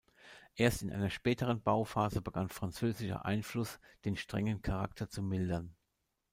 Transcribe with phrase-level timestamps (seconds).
[0.55, 5.75] Erst in einer späteren Bauphase begann französischer Einfluss den strengen Charakter zu mildern.